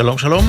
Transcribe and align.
שלום 0.00 0.18
שלום. 0.18 0.48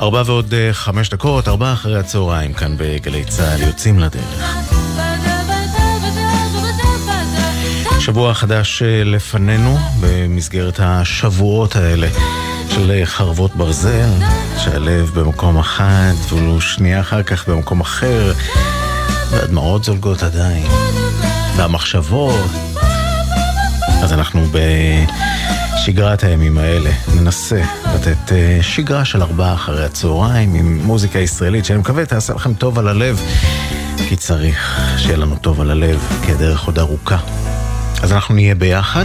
ארבע 0.00 0.22
ועוד 0.26 0.54
אה, 0.54 0.72
חמש 0.72 1.08
דקות, 1.08 1.48
ארבע 1.48 1.72
אחרי 1.72 1.98
הצהריים 1.98 2.52
כאן 2.52 2.74
בגלי 2.78 3.24
צה"ל, 3.24 3.62
יוצאים 3.62 3.98
לדרך. 3.98 4.44
שבוע 8.00 8.34
חדש 8.34 8.82
אה, 8.82 9.04
לפנינו 9.04 9.78
במסגרת 10.00 10.80
השבועות 10.82 11.76
האלה 11.76 12.08
של 12.68 13.00
חרבות 13.04 13.56
ברזל, 13.56 14.10
שהלב 14.58 15.10
במקום 15.14 15.58
אחד, 15.58 16.12
ואילו 16.28 16.60
שנייה 16.60 17.00
אחר 17.00 17.22
כך 17.22 17.48
במקום 17.48 17.80
אחר, 17.80 18.32
והדמעות 19.30 19.84
זולגות 19.84 20.22
עדיין, 20.22 20.66
והמחשבות. 21.56 22.71
אז 24.02 24.12
אנחנו 24.12 24.46
בשגרת 24.52 26.24
הימים 26.24 26.58
האלה 26.58 26.90
ננסה 27.14 27.62
לתת 27.94 28.32
אה, 28.32 28.58
שגרה 28.62 29.04
של 29.04 29.22
ארבעה 29.22 29.54
אחרי 29.54 29.84
הצהריים 29.84 30.54
עם 30.54 30.80
מוזיקה 30.84 31.18
ישראלית 31.18 31.64
שאני 31.64 31.78
מקווה 31.78 32.06
תעשה 32.06 32.34
לכם 32.34 32.54
טוב 32.54 32.78
על 32.78 32.88
הלב 32.88 33.20
כי 34.08 34.16
צריך 34.16 34.80
שיהיה 34.98 35.16
לנו 35.16 35.36
טוב 35.36 35.60
על 35.60 35.70
הלב 35.70 36.22
כי 36.26 36.32
הדרך 36.32 36.64
עוד 36.64 36.78
ארוכה 36.78 37.18
אז 38.02 38.12
אנחנו 38.12 38.34
נהיה 38.34 38.54
ביחד, 38.54 39.04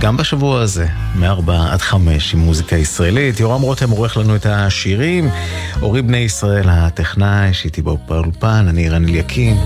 גם 0.00 0.16
בשבוע 0.16 0.60
הזה, 0.60 0.86
מ-4 1.14 1.52
עד 1.70 1.80
5 1.80 2.34
עם 2.34 2.40
מוזיקה 2.40 2.76
ישראלית. 2.76 3.40
יורם 3.40 3.62
רותם 3.62 3.90
עורך 3.90 4.16
לנו 4.16 4.36
את 4.36 4.46
השירים, 4.46 5.30
אורי 5.82 6.02
בני 6.02 6.16
ישראל 6.16 6.68
הטכנאי, 6.68 7.54
שהייתי 7.54 7.82
באולפן, 7.82 8.66
אני 8.68 8.88
רן 8.88 9.04
אליקים. 9.04 9.56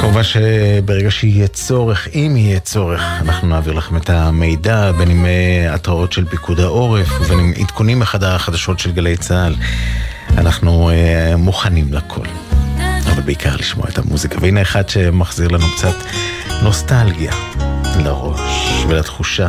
כמובן 0.00 0.22
שברגע 0.22 1.10
שיהיה 1.10 1.48
צורך, 1.48 2.08
אם 2.14 2.34
יהיה 2.36 2.60
צורך, 2.60 3.02
אנחנו 3.20 3.48
נעביר 3.48 3.72
לכם 3.72 3.96
את 3.96 4.10
המידע, 4.10 4.92
בין 4.92 5.10
אם 5.10 5.26
אה, 5.26 5.74
התראות 5.74 6.12
של 6.12 6.24
פיקוד 6.24 6.60
העורף, 6.60 7.20
ובין 7.20 7.38
אם 7.38 7.52
עדכונים 7.60 7.98
מחדר 7.98 8.34
החדשות 8.34 8.78
של 8.78 8.92
גלי 8.92 9.16
צה"ל. 9.16 9.54
אנחנו 10.38 10.90
uh, 10.90 11.36
מוכנים 11.36 11.92
לכל. 11.92 12.26
אבל 13.06 13.22
בעיקר 13.22 13.56
לשמוע 13.56 13.86
את 13.88 13.98
המוזיקה. 13.98 14.38
והנה 14.40 14.62
אחד 14.62 14.88
שמחזיר 14.88 15.48
לנו 15.48 15.66
קצת 15.76 15.94
נוסטלגיה 16.62 17.32
לראש 18.04 18.84
ולתחושה. 18.88 19.48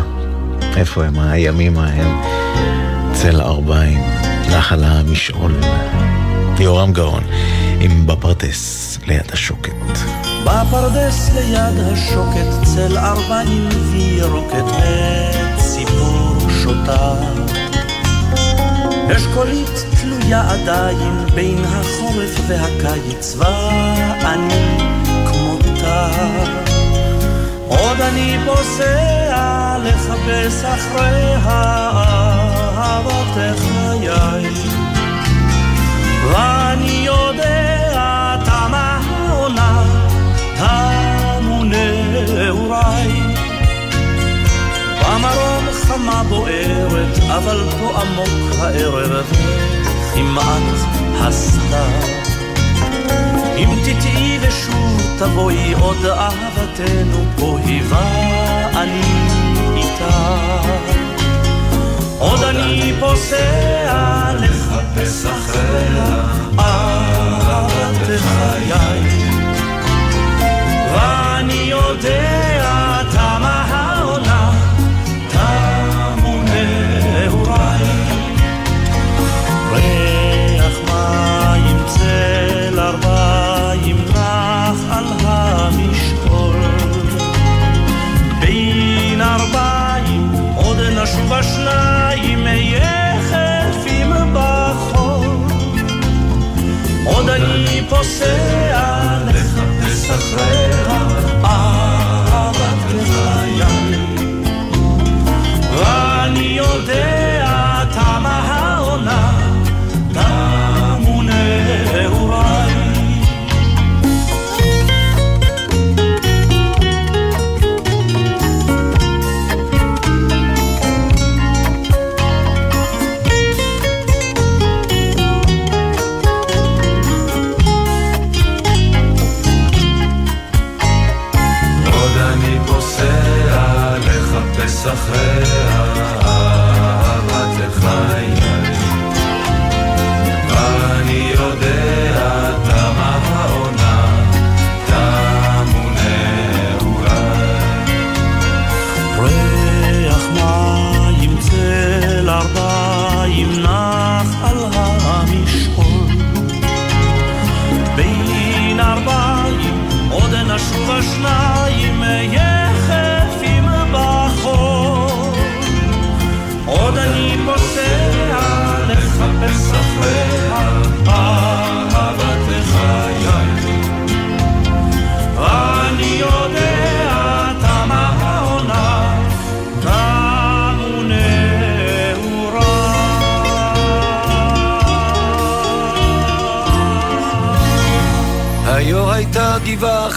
איפה 0.75 1.05
הם 1.05 1.19
הימים 1.19 1.77
ההם? 1.77 2.21
צל 3.13 3.41
ארבעים, 3.41 3.99
נחל 4.49 4.83
המשעול. 4.83 5.53
יורם 6.59 6.93
גאון, 6.93 7.23
עם 7.91 8.07
בפרדס 8.07 8.97
ליד 9.07 9.31
השוקת. 9.33 9.71
בפרדס 10.43 11.29
ליד 11.35 11.79
השוקת, 11.91 12.47
צל 12.63 12.97
ארבעים 12.97 13.69
וירוקת, 13.91 14.63
וציפור 15.55 16.35
שותה. 16.63 17.13
אשכולית 19.15 19.85
תלויה 20.01 20.51
עדיין 20.51 21.25
בין 21.35 21.65
החורף 21.65 22.39
והקיץ, 22.47 23.35
ואני 23.37 24.77
כמותה. 25.25 26.07
עוד 27.67 28.01
אני 28.01 28.37
פוסע 28.45 29.77
לחפש 29.83 30.63
אחרי 30.65 31.35
אהבתך 31.45 33.07
חיי. 33.61 34.49
ואני 36.31 37.03
יודע 37.05 37.76
העונה, 39.47 39.83
תמו 40.57 41.63
נעוריי. 41.63 43.21
במרום 45.01 45.65
חמה 45.73 46.23
בוערת, 46.29 47.19
אבל 47.27 47.63
פה 47.79 48.01
עמוק 48.01 48.59
הערב, 48.59 49.25
כמעט 50.13 50.63
הסתר. 51.19 51.87
אם 53.57 53.69
תטעי 53.83 54.39
ושוב 54.41 55.01
תבואי 55.19 55.73
עוד 55.73 56.05
אהבתנו 56.05 57.25
פה 57.37 57.57
היווה 57.65 58.71
אני 58.81 59.01
איתה. 59.75 60.37
עוד 62.19 62.43
אני 62.43 62.93
פוסע 62.99 64.33
לחפש 64.39 65.25
אחריה 65.25 66.23
אהבת 66.59 68.07
חיי. 68.19 69.16
ואני 71.87 71.97
יודע 71.97 72.56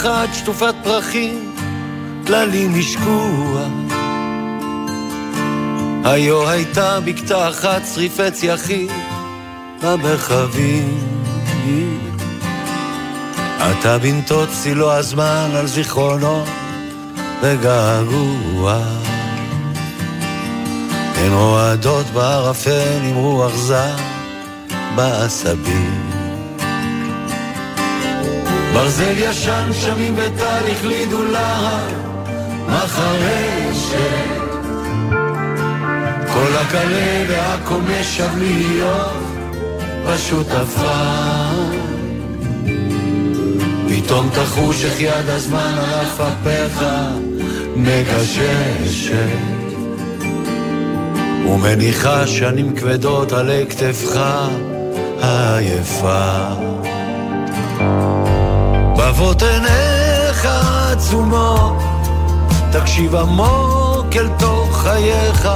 אחת 0.00 0.34
שטופת 0.34 0.74
פרחים, 0.84 1.54
טללים 2.24 2.74
השקוע. 2.78 3.68
היו 6.04 6.48
הייתה 6.50 7.00
בקתה 7.00 7.48
אחת 7.48 7.82
שריפי 7.94 8.30
צייחים 8.30 8.88
במרחבים. 9.82 10.98
עתה 13.60 13.98
בנתות 13.98 14.48
צילו 14.62 14.92
הזמן 14.92 15.50
על 15.56 15.66
זיכרונו 15.66 16.44
וגעגוע. 17.42 18.78
הן 21.14 21.32
רועדות 21.32 22.06
בערפל 22.06 23.00
עם 23.02 23.14
רוח 23.14 23.54
זר 23.54 23.96
בעשבים. 24.94 26.10
ברזל 28.74 29.18
ישן 29.18 29.70
שמים 29.72 30.16
בתהליך 30.16 30.84
לידולה 30.84 31.80
מחרשת 32.68 34.40
כל 36.32 36.56
הקלה 36.60 37.24
והכל 37.28 37.80
משב 37.80 38.38
בשותפה. 40.14 41.50
פתאום 43.88 44.28
תחוש 44.34 44.84
איך 44.84 45.00
יד 45.00 45.28
הזמן 45.28 45.74
על 45.78 45.94
אף 46.02 46.20
אפיך 46.20 46.84
מגששת 47.76 49.14
ומניחה 51.46 52.26
שנים 52.26 52.76
כבדות 52.76 53.32
עלי 53.32 53.66
כתפך 53.70 54.20
העייפה. 55.20 56.38
בבות 58.96 59.42
עיניך 59.42 60.48
עצומות, 60.92 61.76
תקשיב 62.72 63.14
עמוק 63.14 64.16
אל 64.16 64.28
תוך 64.38 64.82
חייך, 64.82 65.48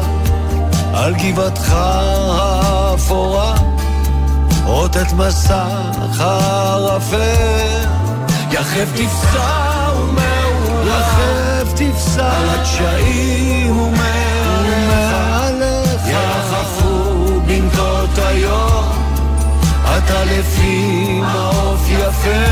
על 0.95 1.15
גבעתך 1.15 1.73
האפורה, 1.77 3.74
רוטט 4.65 5.13
מסך 5.13 6.21
הערפל, 6.21 7.87
יחף 8.51 8.89
תפסע 8.95 9.91
ומעורר, 9.97 10.89
יחף 10.89 11.73
תפסע 11.75 12.37
על 12.37 12.49
הדשאים 12.49 13.79
ומעליך, 13.79 14.87
ירחפו 16.07 17.41
בנתות 17.47 18.19
היום, 18.19 18.85
אתה 19.83 20.25
לפי 20.25 21.21
מעוף 21.21 21.89
יפה. 21.89 22.45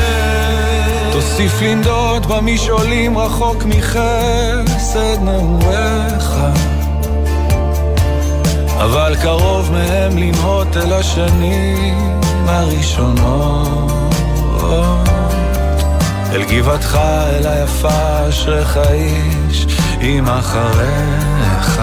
תוסיף 1.13 1.63
לנדוד 1.63 2.27
במשעולים 2.27 3.19
רחוק 3.19 3.65
מחסד 3.65 5.19
נעוריך 5.23 6.37
אבל 8.85 9.17
קרוב 9.23 9.73
מהם 9.73 10.19
לנהות 10.19 10.77
אל 10.77 10.93
השנים 10.93 12.21
הראשונות. 12.47 14.15
אל 16.33 16.43
גבעתך, 16.45 16.99
אל 17.05 17.47
היפה, 17.47 18.29
אשריך 18.29 18.79
איש, 18.93 19.67
אם 20.01 20.29
אחריך. 20.29 21.83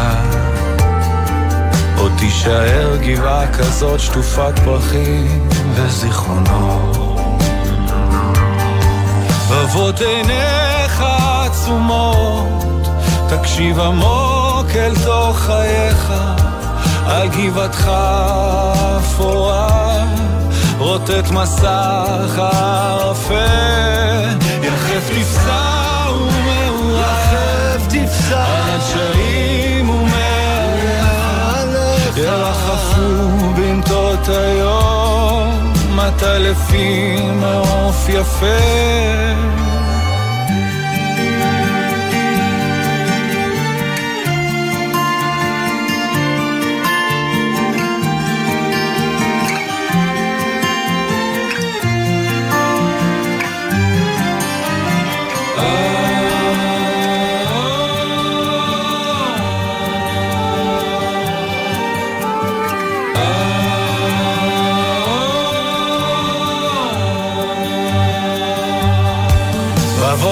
עוד 1.97 2.11
תישאר 2.17 2.97
גבעה 3.01 3.53
כזאת 3.53 3.99
שטופת 3.99 4.59
פרחים 4.65 5.49
וזיכרונות. 5.75 6.97
אבות 9.63 10.01
עיניך 10.01 11.03
עצומות, 11.45 12.87
תקשיב 13.29 13.79
עמוק 13.79 14.67
אל 14.75 14.93
תוך 15.05 15.37
חייך, 15.39 16.13
על 17.09 17.27
גבעתך 17.27 17.91
אפורה, 18.97 20.05
רוטט 20.77 21.31
מסך 21.31 22.37
הערפל, 22.37 23.35
יחף 24.63 25.09
תפסע 25.09 26.05
ומעורר, 26.11 27.01
יחף 27.01 27.87
תפסע 27.87 28.45
על 28.45 28.69
הדשאים 28.69 29.89
ומעליך, 29.89 30.97
ירחפו 32.17 33.53
בנתות 33.55 34.27
היום, 34.27 35.73
מטה 35.95 36.37
לפי 36.37 37.17
מעוף 37.41 38.09
יפה. 38.09 38.45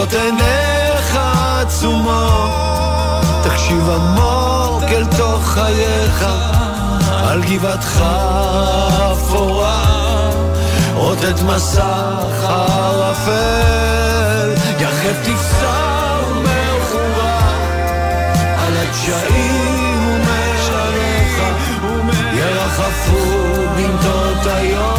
בבות 0.07 0.21
עיניך 0.21 1.19
עצומות, 1.61 2.51
תקשיב 3.43 3.89
עמוק 3.89 4.83
אל 4.83 5.05
תוך 5.17 5.47
חייך, 5.47 6.25
על 7.29 7.41
גבעתך 7.43 8.03
אפורה, 9.11 10.29
רוטט 10.93 11.41
מסך 11.45 12.43
הערפל, 12.43 13.33
יחף 14.79 15.17
תפסע 15.23 16.17
ומאוחרה, 16.27 17.39
על 18.57 18.73
הדשאים 18.77 20.07
ומעליך, 20.07 21.41
ירחפו 22.33 23.23
בנתות 23.75 24.45
היום. 24.45 24.96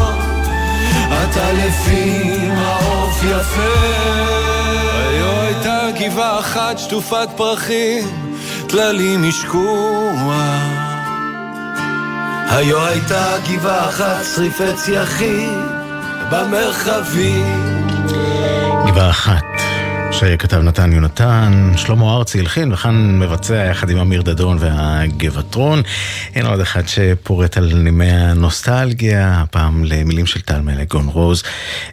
אתה 1.30 1.52
לפי 1.52 2.38
מעוף 2.48 3.22
יפה. 3.24 3.62
היו 5.08 5.40
הייתה 5.40 5.88
גבעה 6.00 6.40
אחת 6.40 6.78
שטופת 6.78 7.28
פרחים, 7.36 8.04
טללים 8.68 9.24
השקוע. 9.28 10.36
היו 12.50 12.86
הייתה 12.86 13.34
גבעה 13.48 13.88
אחת 13.88 14.24
שריפי 14.34 14.72
צייחים 14.76 15.62
במרחבים. 16.30 17.86
גבעה 18.86 19.10
אחת 19.10 19.44
שכתב 20.12 20.56
נתן 20.56 20.92
יונתן, 20.92 21.72
שלמה 21.76 22.16
ארצי 22.16 22.40
הלחין 22.40 22.72
וכאן 22.72 23.18
מבצע 23.18 23.54
יחד 23.54 23.90
עם 23.90 23.98
אמיר 23.98 24.22
דדון 24.22 24.56
והגבעטרון. 24.60 25.82
הנה 26.38 26.48
עוד 26.48 26.60
אחד 26.60 26.88
שפורט 26.88 27.56
על 27.56 27.72
נימי 27.74 28.10
הנוסטלגיה, 28.10 29.40
הפעם 29.40 29.84
למילים 29.84 30.26
של 30.26 30.40
טל 30.40 30.60
מלגון 30.60 31.08
רוז, 31.08 31.42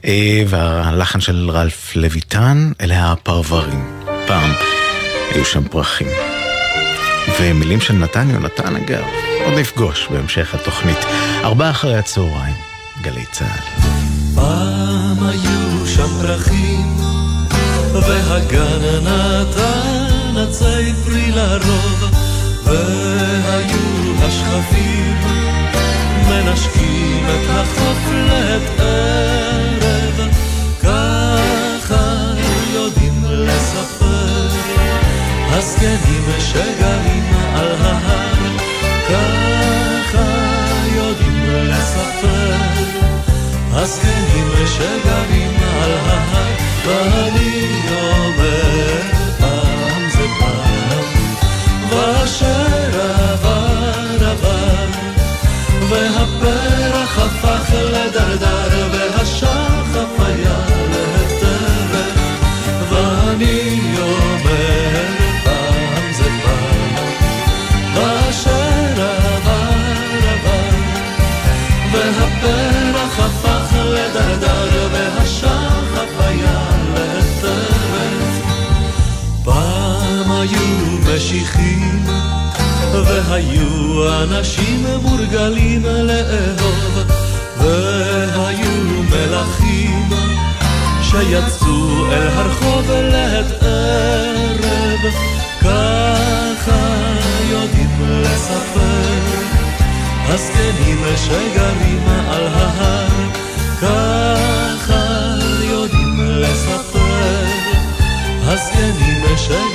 אה, 0.06 0.44
והלחן 0.48 1.22
של 1.22 1.50
רלף 1.50 1.96
לויטן, 1.96 2.72
אלה 2.82 3.12
הפרברים. 3.12 4.04
פעם 4.28 4.52
היו 5.32 5.46
שם 5.46 5.68
פרחים. 5.68 6.08
ומילים 7.40 7.82
של 7.82 7.94
נתן 7.94 8.30
יונתן 8.30 8.76
אגב, 8.76 9.04
עוד 9.46 9.54
נפגוש 9.54 10.08
בהמשך 10.12 10.56
התוכנית. 10.56 11.06
ארבעה 11.44 11.70
אחרי 11.70 11.98
הצהריים, 11.98 12.56
גלי 13.02 13.26
צה"ל. 13.32 13.82
פעם 14.36 15.28
היו 15.28 15.88
שם 15.88 16.22
פרחים 16.22 16.98
והגן 17.94 19.04
נתן 19.04 20.38
עצי 20.38 20.94
פרי 21.06 21.32
לרוב, 21.32 22.12
והיו 22.66 24.05
השכפים 24.24 25.16
מנשקים 26.30 27.26
את 27.26 27.45
היו 83.36 84.24
אנשים 84.24 84.86
מורגלים 85.02 85.86
לאהוב, 85.86 87.00
והיו 87.58 89.04
מלכים 89.10 90.10
שיצאו 91.02 92.06
אל 92.12 92.28
הרחוב 92.28 92.92
לעת 92.92 93.64
ערב, 93.64 95.14
ככה 95.62 96.88
יודעים 97.50 98.22
לספר 98.22 99.20
הזקנים 100.28 101.04
שגרים 101.16 102.04
על 102.28 102.48
ההר, 102.48 103.08
ככה 103.82 105.04
יודעים 105.62 106.20
לספר 106.20 107.46
הזקנים 108.44 109.38
שגרים 109.38 109.75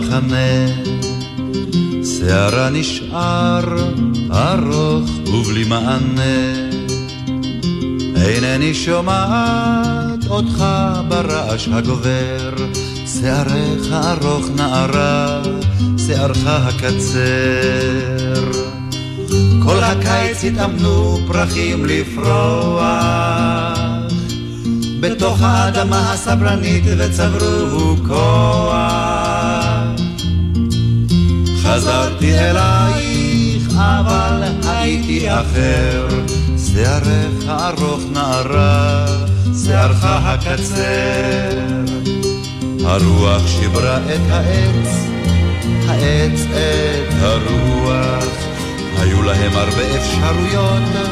המחנה, 0.00 0.66
שערה 2.04 2.70
נשאר 2.70 3.64
ארוך 4.30 5.10
ובלי 5.28 5.64
מענה. 5.64 6.70
אינני 8.16 8.74
שומעת 8.74 10.26
אותך 10.30 10.64
ברעש 11.08 11.68
הגובר, 11.72 12.54
שעריך 13.06 13.92
ארוך 13.92 14.46
נערה, 14.56 15.42
שערך 16.06 16.46
הקצר. 16.46 17.20
כל 19.62 19.82
הקיץ 19.82 20.44
התאמנו 20.44 21.18
פרחים 21.26 21.84
לפרוח, 21.84 22.88
בתוך 25.00 25.42
האדמה 25.42 26.12
הסברנית 26.12 26.84
וצברו 26.98 27.96
כוח. 28.08 29.09
חזרתי 31.70 32.38
אלייך, 32.38 33.68
אבל 33.76 34.42
הייתי 34.66 35.30
אחר. 35.30 36.08
שערך 36.74 37.48
הארוך 37.48 38.00
נערה, 38.12 39.06
שערך 39.64 40.04
הקצר. 40.04 41.58
הרוח 42.84 43.46
שיברה 43.46 43.96
את 43.96 44.30
העץ, 44.30 44.88
העץ 45.88 46.40
את 46.50 47.14
הרוח. 47.20 48.24
היו 48.98 49.22
להם 49.22 49.52
הרבה 49.52 49.96
אפשרויות 49.96 51.08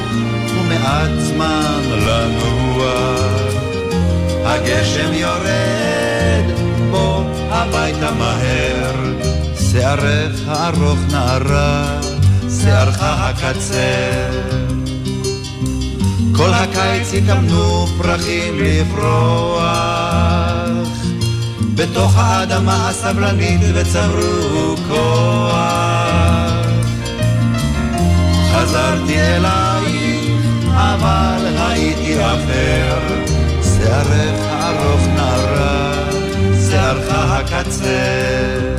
ומעט 0.54 1.10
זמן 1.18 1.82
לנוח. 2.06 3.52
הגשם 4.44 5.12
יורד, 5.12 6.44
בוא 6.90 7.22
הביתה 7.50 8.10
מהר. 8.18 9.27
שערך 9.72 10.40
הארוך 10.46 10.98
נערה, 11.10 12.00
שערך 12.62 12.98
הקצר. 13.00 14.30
כל 16.32 16.50
הקיץ 16.54 17.14
התאמנו 17.14 17.86
פרחים 17.98 18.54
לפרוח, 18.56 19.62
בתוך 21.74 22.16
האדמה 22.16 22.88
הסבלנית 22.88 23.60
וצברו 23.74 24.76
כוח. 24.88 25.58
חזרתי 28.52 29.20
אלייך, 29.20 30.38
אבל 30.74 31.56
הייתי 31.56 32.20
אחר, 32.20 32.98
שערך 33.62 34.40
הארוך 34.50 35.06
נערה, 35.16 35.92
שערך 36.70 37.06
הקצר. 37.10 38.77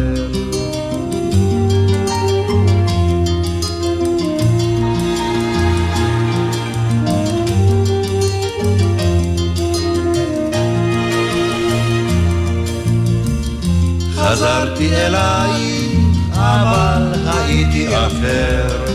חזרתי 14.30 14.96
אלייך, 14.96 15.92
אבל 16.34 17.14
הייתי 17.26 17.88
אחר, 17.88 18.86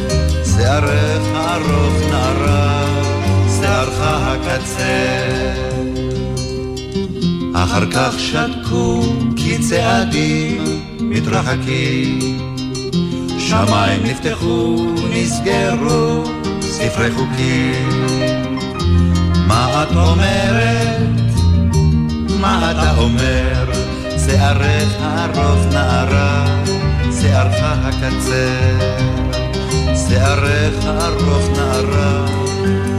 שערך 0.45 1.23
ארוך 1.35 2.11
נערה, 2.11 2.87
שערך 3.61 4.01
הקצר. 4.01 5.65
אחר 7.55 7.91
כך 7.91 8.15
שתקו 8.19 9.03
כי 9.37 9.59
צעדים 9.59 10.65
מתרחקים, 11.01 12.39
שמיים 13.39 14.03
נפתחו, 14.05 14.87
נסגרו 15.11 16.25
ספרי 16.61 17.11
חוקים. 17.11 18.07
מה 19.47 19.83
את 19.83 19.97
אומרת? 19.97 21.31
מה 22.41 22.71
אתה 22.71 22.97
אומר? 22.99 23.74
שערך 24.45 24.93
ארוך 25.03 25.67
נערה, 25.73 26.45
שערך 27.21 27.55
הקצר. 27.63 28.79
שערך 30.09 30.85
ארוך 30.87 31.49
נערה, 31.57 32.27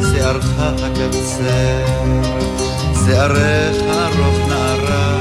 שערך 0.01 0.49
הקצר. 0.59 1.85
שערך 3.05 3.75
ארוך 3.89 4.49
נערה, 4.49 5.17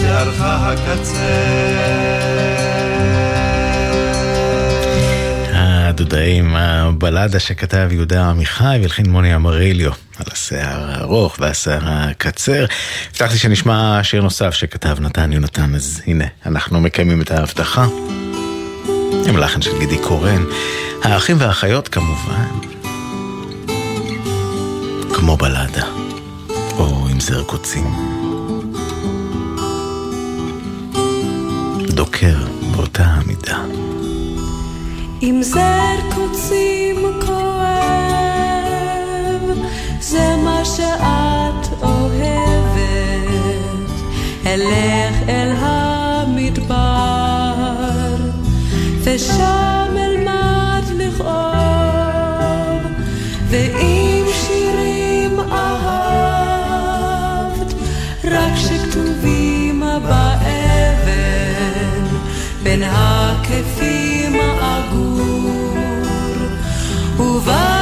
שערך 0.00 0.40
הקצר. 0.40 2.23
הדודאים, 5.94 6.56
הבלדה 6.56 7.40
שכתב 7.40 7.88
יהודה 7.92 8.30
עמיחי 8.30 8.78
והלחין 8.80 9.10
מוני 9.10 9.34
אמריליו 9.34 9.92
על 10.18 10.26
השיער 10.32 10.90
הארוך 10.90 11.36
והשיער 11.40 11.80
הקצר. 11.84 12.64
הבטחתי 13.10 13.38
שנשמע 13.38 14.00
שיר 14.02 14.22
נוסף 14.22 14.54
שכתב 14.54 14.96
נתן 15.00 15.32
יונתן, 15.32 15.74
אז 15.74 16.02
הנה, 16.06 16.24
אנחנו 16.46 16.80
מקיימים 16.80 17.22
את 17.22 17.30
ההבטחה. 17.30 17.86
עם 19.28 19.36
לחן 19.36 19.62
של 19.62 19.78
גידי 19.78 19.98
קורן. 19.98 20.44
האחים 21.02 21.36
והאחיות 21.40 21.88
כמובן. 21.88 22.48
כמו 25.14 25.36
בלדה, 25.36 25.86
או 26.78 27.08
עם 27.10 27.20
זר 27.20 27.42
קוצים. 27.42 27.86
דוקר 31.86 32.36
באותה 32.76 33.04
המידה. 33.04 33.58
אם 35.24 35.42
זר 35.42 35.96
קוצים 36.14 36.96
כואב, 37.26 38.64
זה 40.00 40.36
מה 40.44 40.64
שאת 40.64 41.82
אוהבת. 41.82 42.74
אלך 44.46 45.28
אל 45.28 45.52
המדבר, 45.58 46.84
ושם 49.04 49.94
אלמד 49.96 50.13
over. 67.46 67.73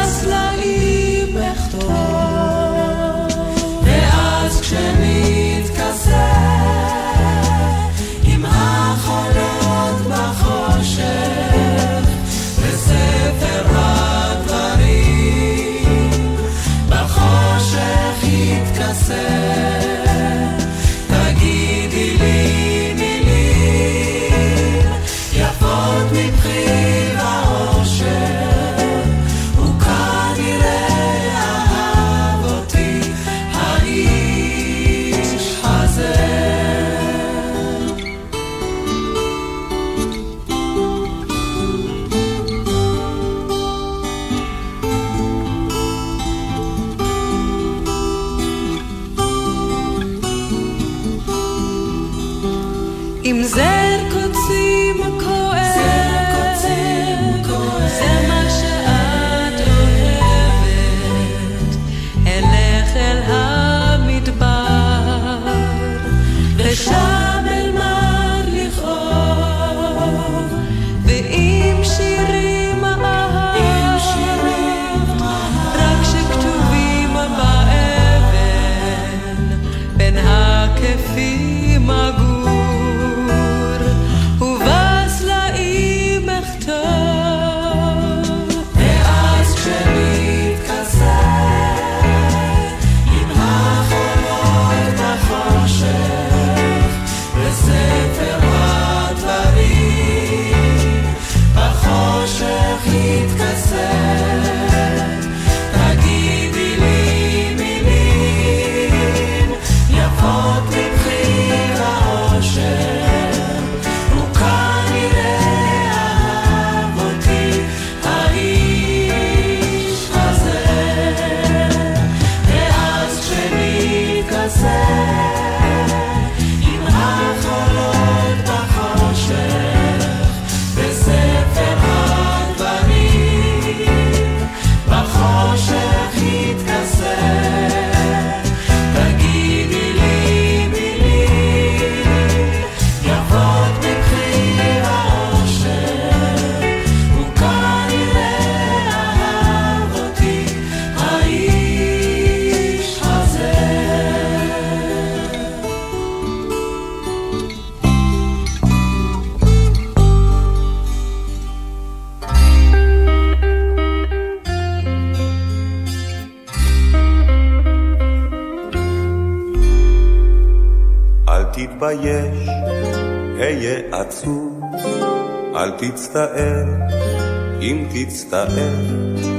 אם 178.13 178.17
תצטער, 178.17 178.49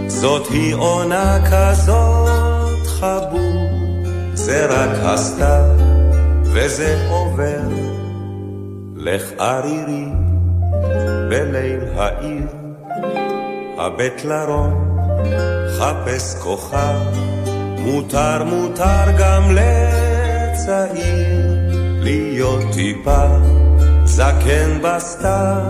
זאת 0.07 0.47
היא 0.47 0.75
עונה 0.75 1.39
כזאת 1.51 2.87
חבוב, 2.87 3.71
זה 4.33 4.65
רק 4.65 4.89
הסתיו, 5.01 5.65
וזה 6.43 7.07
עובר. 7.09 7.61
לך 8.95 9.23
ערירי 9.39 10.05
בליל 11.29 11.79
העיר, 11.95 12.47
הבט 13.77 14.23
לרום, 14.23 14.97
חפש 15.79 16.35
כוכב, 16.43 16.99
מותר 17.77 18.43
מותר 18.43 19.17
גם 19.19 19.43
לצעיר 19.51 21.41
להיות 21.99 22.63
טיפה. 22.73 23.25
זקן 24.05 24.81
בסתיו, 24.81 25.61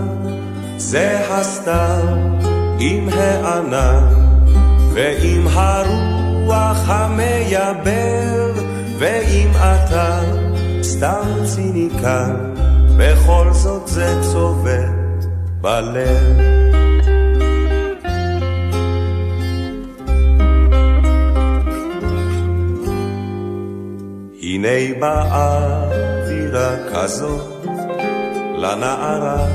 זה 0.76 1.20
הסתיו 1.30 2.53
עם 2.78 3.08
הענן 3.08 4.08
ועם 4.92 5.46
הרוח 5.48 6.78
המייבר, 6.86 8.52
ואם 8.98 9.50
אתה 9.50 10.20
סתם 10.82 11.28
ציניקן, 11.54 12.34
בכל 12.96 13.48
זאת 13.52 13.88
זה 13.88 14.20
צובט 14.32 15.24
בלב. 15.60 16.54
הנה 24.42 24.98
באה 25.00 25.82
אווירה 26.24 26.76
כזאת 26.92 27.66
לנערה, 28.56 29.46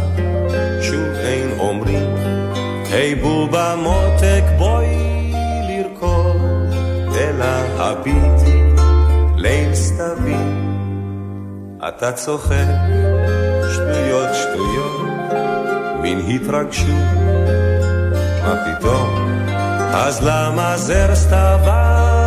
היי 2.99 3.15
בובה 3.15 3.75
מותק 3.75 4.43
בואי 4.57 5.33
לרקוד, 5.69 6.73
אלא 7.19 7.45
הביטי 7.77 8.63
ליל 9.35 9.75
סתווי. 9.75 10.37
אתה 11.87 12.11
צוחק, 12.11 12.65
שטויות 13.73 14.29
שטויות, 14.33 15.01
מין 16.01 16.19
התרגשות, 16.29 16.87
מה 18.43 18.55
פתאום? 18.65 19.39
אז 19.93 20.23
למה 20.23 20.77
זר 20.77 21.15
סתווניות 21.15 22.21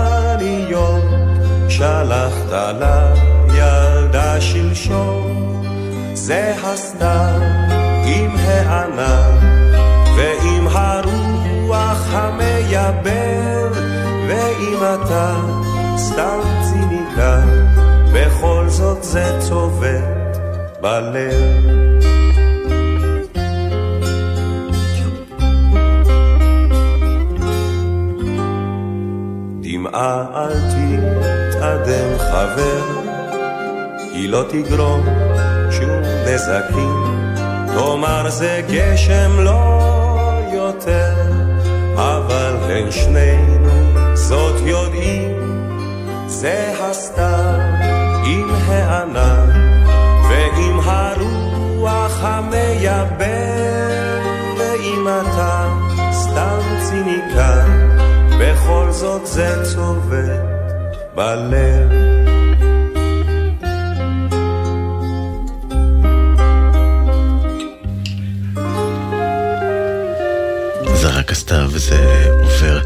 שלחת 1.69 2.53
לה 2.53 3.15
ילדה 3.55 4.41
שלשום? 4.41 5.63
זה 6.15 6.55
הסתיו 6.65 7.41
עם 8.07 8.37
ועם 8.37 9.42
הרוח 12.03 12.15
המייבר, 12.15 13.73
ואם 14.29 14.79
אתה 14.79 15.35
סתם 15.97 16.41
ציניקן 16.63 17.49
בכל 18.15 18.65
זאת 18.69 19.03
זה 19.03 19.39
צובט 19.41 20.39
בלב. 20.81 21.33
דמעה 29.61 30.25
אל 30.35 30.53
תתאדם 30.71 32.19
חבר, 32.19 32.83
היא 34.13 34.29
לא 34.29 34.45
תגרום 34.49 35.07
שום 35.71 36.01
נזקים, 36.27 37.27
תאמר 37.75 38.31
זה 38.31 38.61
גשם 38.69 39.41
לא 39.41 39.79
יותר, 40.53 41.32
אבל 41.97 42.57
בין 42.67 42.91
שנינו 42.91 43.71
זאת 44.15 44.61
יודעים, 44.65 45.37
זה 46.27 46.73
הסתיו 46.81 47.61
עם 48.25 48.51
הענן 48.67 49.51
ועם 50.29 50.81
הרוח 50.85 52.19
המייבר 52.21 53.27
ואם 54.59 55.07
אתה 55.09 55.69
סתם 56.13 56.61
ציניקן. 56.81 57.93
בכל 58.41 58.87
זאת 58.91 59.27
זה 59.27 59.63
צובט 59.65 60.41
בלב 61.15 61.91
רק 71.23 71.33
הסתיו 71.33 71.71
וזה 71.73 72.27
עובר. 72.43 72.81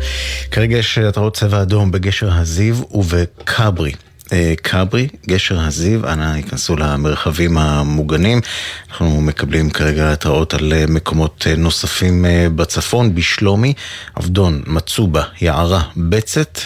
כרגע 0.51 0.77
יש 0.77 0.99
התראות 0.99 1.37
צבע 1.37 1.62
אדום 1.62 1.90
בגשר 1.92 2.33
הזיו 2.33 2.77
ובכברי. 2.90 3.92
אה, 4.33 4.55
כברי, 4.62 5.09
גשר 5.29 5.61
הזיו, 5.61 6.12
אנא 6.12 6.37
ייכנסו 6.37 6.77
למרחבים 6.77 7.59
המוגנים. 7.59 8.41
אנחנו 8.91 9.21
מקבלים 9.21 9.71
כרגע 9.71 10.12
התראות 10.12 10.55
על 10.55 10.73
אה, 10.73 10.85
מקומות 10.89 11.47
אה, 11.47 11.57
נוספים 11.57 12.25
בצפון, 12.57 13.15
בשלומי, 13.15 13.73
עבדון, 14.15 14.62
מצובה, 14.67 15.23
יערה, 15.41 15.83
בצת, 15.97 16.61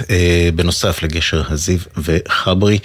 בנוסף 0.55 1.03
לגשר 1.03 1.43
הזיו 1.49 1.79
וחברי. 1.97 2.79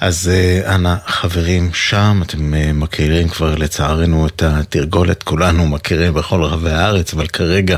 אז 0.00 0.30
אנא 0.66 0.94
חברים 1.06 1.70
שם, 1.74 2.20
אתם 2.26 2.54
מכירים 2.80 3.28
כבר 3.28 3.54
לצערנו 3.54 4.26
את 4.26 4.42
התרגולת, 4.42 5.22
כולנו 5.22 5.68
מכירים 5.68 6.14
בכל 6.14 6.42
רחבי 6.42 6.70
הארץ, 6.70 7.14
אבל 7.14 7.26
כרגע 7.26 7.76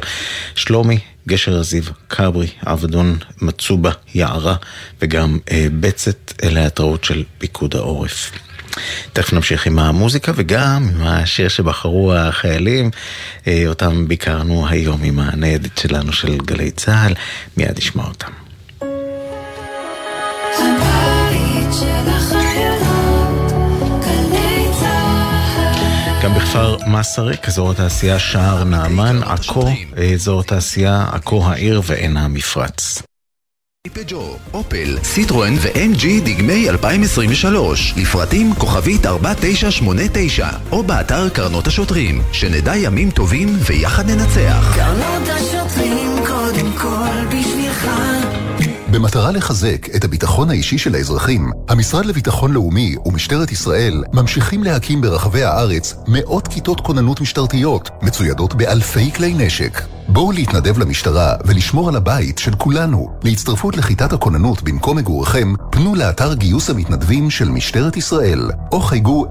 שלומי, 0.55 0.99
גשר 1.29 1.59
הזיו, 1.59 1.83
כברי, 2.09 2.47
עבדון, 2.67 3.19
מצובה, 3.43 3.91
יערה 4.15 4.57
וגם 5.03 5.39
אה, 5.51 5.67
בצת, 5.81 6.30
אלה 6.43 6.67
התראות 6.67 7.05
של 7.05 7.25
פיקוד 7.39 7.77
העורף. 7.77 8.33
תכף 9.13 9.33
נמשיך 9.33 9.67
עם 9.67 9.79
המוזיקה 9.79 10.33
וגם 10.35 10.89
עם 10.95 11.07
השיר 11.07 11.49
שבחרו 11.49 12.15
החיילים, 12.15 12.91
אה, 13.47 13.63
אותם 13.67 14.09
ביקרנו 14.09 14.69
היום 14.69 15.03
עם 15.05 15.19
הניידת 15.21 15.79
שלנו 15.79 16.13
של 16.13 16.39
גלי 16.39 16.71
צה"ל, 16.71 17.15
מיד 17.57 17.79
נשמע 17.79 18.05
אותם. 18.05 18.31
גם 26.23 26.35
בכפר 26.35 26.77
מסריק, 26.87 27.49
אזור 27.49 27.71
התעשייה 27.71 28.19
שער 28.19 28.65
נעמן, 28.65 29.23
עכו, 29.23 29.69
אזור 30.15 30.41
התעשייה 30.41 31.07
עכו 31.13 31.45
העיר 31.47 31.83
ועין 31.85 32.17
המפרץ. 32.17 33.03
פג'ו, 33.89 34.37
אופל, 34.55 34.99
סיטרואן 35.03 35.55
ו-MG 35.55 36.07
דגמי 36.25 36.71
2023 36.71 37.95
לפרטים 37.97 38.55
כוכבית 38.55 39.07
4989 39.07 40.49
או 40.73 40.83
באתר 40.83 41.29
קרנות 41.29 41.67
השוטרים. 41.67 42.23
שנדע 42.33 42.77
ימים 42.77 43.11
טובים 43.11 43.49
ויחד 43.67 44.11
ננצח. 44.11 44.75
קרנות 44.75 45.29
השוטרים 45.29 46.11
קודם 46.27 46.73
כל 46.73 47.27
בשבילך. 47.27 47.89
במטרה 48.93 49.33
לחזק 49.33 49.97
את 49.97 50.05
הביטחון 50.05 50.51
האישי 50.51 50.79
של 50.79 50.95
האזרחים, 50.95 51.51
המשרד 51.69 52.07
לביטחון 52.07 52.53
לאומי 52.53 52.95
ומשטרת 53.07 53.53
ישראל 53.53 54.03
ממשיכים 54.13 54.65
להקים 54.65 55.01
ברחבי 55.01 55.43
הארץ 55.43 55.95
מאות 56.07 56.49
כיתות 56.49 56.81
כוננות 56.81 57.21
משטרתיות, 57.21 57.91
מצוידות 58.03 58.55
באלפי 58.55 59.11
כלי 59.13 59.35
נשק. 59.35 60.00
בואו 60.13 60.33
להתנדב 60.33 60.79
למשטרה 60.79 61.35
ולשמור 61.45 61.89
על 61.89 61.97
הבית 61.97 62.39
של 62.39 62.55
כולנו. 62.55 63.19
להצטרפות 63.25 63.77
לכיתת 63.77 64.13
הכוננות 64.13 64.63
במקום 64.63 64.97
מגוריכם, 64.97 65.55
פנו 65.71 65.95
לאתר 65.95 66.35
גיוס 66.35 66.71
המתנדבים 66.71 67.31
של 67.31 67.49
משטרת 67.49 67.97
ישראל, 67.97 68.51
או 68.73 68.81
חייגו 68.81 69.27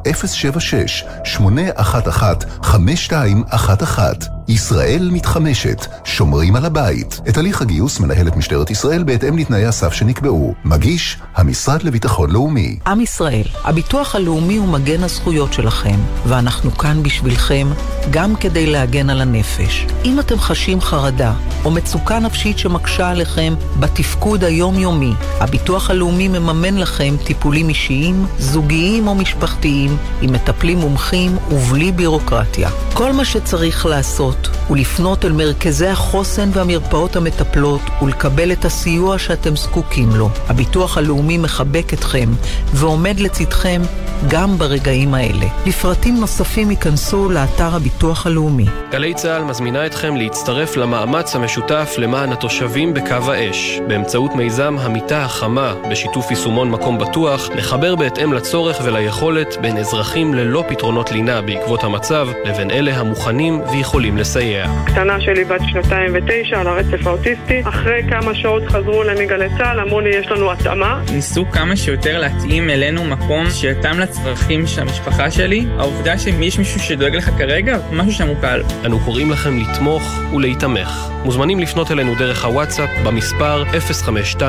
076-811-5211. 2.65 3.99
ישראל 4.47 5.09
מתחמשת, 5.11 5.85
שומרים 6.03 6.55
על 6.55 6.65
הבית. 6.65 7.19
את 7.29 7.37
הליך 7.37 7.61
הגיוס 7.61 7.99
מנהלת 7.99 8.35
משטרת 8.35 8.69
ישראל 8.69 9.03
בהתאם 9.03 9.37
לתנאי 9.37 9.65
הסף 9.65 9.93
שנקבעו. 9.93 10.53
מגיש, 10.65 11.17
המשרד 11.35 11.83
לביטחון 11.83 12.31
לאומי. 12.31 12.79
עם 12.87 13.01
ישראל, 13.01 13.45
הביטוח 13.63 14.15
הלאומי 14.15 14.57
הוא 14.57 14.67
מגן 14.67 15.03
הזכויות 15.03 15.53
שלכם, 15.53 15.99
ואנחנו 16.27 16.71
כאן 16.71 17.03
בשבילכם, 17.03 17.67
גם 18.11 18.35
כדי 18.35 18.65
להגן 18.65 19.09
על 19.09 19.21
הנפש. 19.21 19.87
אם 20.05 20.19
אתם 20.19 20.39
חשים 20.39 20.68
חרדה 20.81 21.33
או 21.65 21.71
מצוקה 21.71 22.19
נפשית 22.19 22.59
שמקשה 22.59 23.09
עליכם 23.09 23.53
בתפקוד 23.79 24.43
היומיומי, 24.43 25.13
הביטוח 25.39 25.89
הלאומי 25.89 26.27
מממן 26.27 26.77
לכם 26.77 27.15
טיפולים 27.23 27.69
אישיים, 27.69 28.25
זוגיים 28.37 29.07
או 29.07 29.15
משפחתיים, 29.15 29.97
עם 30.21 30.33
מטפלים 30.33 30.77
מומחים 30.77 31.37
ובלי 31.51 31.91
בירוקרטיה. 31.91 32.69
כל 32.93 33.11
מה 33.11 33.25
שצריך 33.25 33.85
לעשות 33.85 34.49
ולפנות 34.69 35.25
אל 35.25 35.31
מרכזי 35.31 35.87
החוסן 35.87 36.49
והמרפאות 36.53 37.15
המטפלות 37.15 37.81
ולקבל 38.01 38.51
את 38.51 38.65
הסיוע 38.65 39.17
שאתם 39.17 39.55
זקוקים 39.55 40.09
לו. 40.15 40.29
הביטוח 40.47 40.97
הלאומי 40.97 41.37
מחבק 41.37 41.93
אתכם 41.93 42.29
ועומד 42.73 43.19
לצדכם 43.19 43.81
גם 44.27 44.57
ברגעים 44.57 45.13
האלה. 45.13 45.45
לפרטים 45.65 46.19
נוספים 46.19 46.71
ייכנסו 46.71 47.29
לאתר 47.29 47.75
הביטוח 47.75 48.25
הלאומי. 48.25 48.65
גלי 48.91 49.13
צה"ל 49.13 49.43
מזמינה 49.43 49.85
אתכם 49.85 50.15
להצטרף 50.15 50.58
למאמץ 50.77 51.35
המשותף 51.35 51.95
למען 51.97 52.31
התושבים 52.31 52.93
בקו 52.93 53.31
האש, 53.31 53.79
באמצעות 53.87 54.35
מיזם 54.35 54.75
המיטה 54.79 55.23
החמה, 55.23 55.73
בשיתוף 55.91 56.29
יישומון 56.31 56.71
מקום 56.71 56.97
בטוח, 56.97 57.49
לחבר 57.55 57.95
בהתאם 57.95 58.33
לצורך 58.33 58.81
וליכולת 58.83 59.57
בין 59.61 59.77
אזרחים 59.77 60.33
ללא 60.33 60.63
פתרונות 60.67 61.11
לינה 61.11 61.41
בעקבות 61.41 61.83
המצב, 61.83 62.27
לבין 62.45 62.71
אלה 62.71 62.97
המוכנים 62.97 63.61
ויכולים 63.71 64.17
לסייע. 64.17 64.65
קטנה 64.85 65.21
שלי 65.21 65.45
בת 65.45 65.61
שנתיים 65.71 66.11
ותשע 66.13 66.59
על 66.59 66.67
הרצף 66.67 67.07
האוטיסטי, 67.07 67.61
אחרי 67.63 68.01
כמה 68.09 68.35
שעות 68.35 68.63
חזרו 68.67 69.03
אליי 69.03 69.25
מגלי 69.25 69.49
צה"ל, 69.57 69.79
אמרו 69.79 70.01
לי 70.01 70.09
יש 70.09 70.27
לנו 70.27 70.51
התאמה. 70.51 71.01
ניסו 71.11 71.45
כמה 71.51 71.75
שיותר 71.75 72.19
להתאים 72.19 72.69
אלינו 72.69 73.03
מקום 73.03 73.49
שיתאם 73.49 73.99
לצרכים 73.99 74.67
של 74.67 74.81
המשפחה 74.81 75.31
שלי. 75.31 75.65
העובדה 75.77 76.17
שיש 76.17 76.59
מישהו 76.59 76.79
שדואג 76.79 77.15
לך 77.15 77.29
כרגע, 77.37 77.77
משהו 77.91 78.11
שם 78.11 78.27
הוא 78.27 78.35
קל. 78.41 78.61
אנו 78.85 78.99
קוראים 78.99 79.31
לכם 79.31 79.57
לתמוך 79.59 80.19
ולהיתמך. 80.39 81.09
מוזמנים 81.25 81.59
לפנות 81.59 81.91
אלינו 81.91 82.15
דרך 82.15 82.45
הוואטסאפ 82.45 82.89
במספר 83.05 83.63
052-915-6466. 83.63 84.41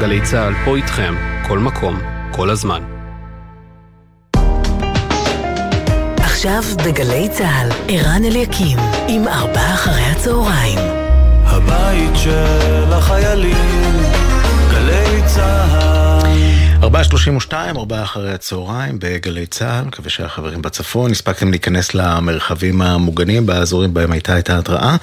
גלי 0.00 0.20
צה"ל 0.20 0.54
פה 0.64 0.76
איתכם, 0.76 1.14
כל 1.48 1.58
מקום, 1.58 2.00
כל 2.32 2.50
הזמן. 2.50 2.82
עכשיו 6.18 6.62
בגלי 6.84 7.28
צה"ל, 7.28 7.68
ערן 7.88 8.24
אליקים, 8.24 8.78
עם 9.08 9.28
ארבעה 9.28 9.74
אחרי 9.74 10.02
הצהריים. 10.02 10.78
הבית 11.44 12.16
של 12.16 12.92
החיילים, 12.92 13.94
גלי 14.70 15.22
צה"ל 15.26 16.07
4.32, 16.82 17.52
4 17.76 18.02
אחרי 18.02 18.32
הצהריים 18.32 18.98
בגלי 18.98 19.46
צה"ל, 19.46 19.84
מקווה 19.84 20.10
שהחברים 20.10 20.62
בצפון 20.62 21.10
הספקתם 21.10 21.50
להיכנס 21.50 21.94
למרחבים 21.94 22.82
המוגנים 22.82 23.46
באזורים 23.46 23.94
בהם 23.94 24.12
הייתה 24.12 24.38
את 24.38 24.50
ההתראה. 24.50 24.96